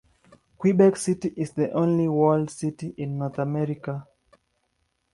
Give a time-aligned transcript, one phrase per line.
[0.57, 4.07] Quebec City is the only walled city in North America.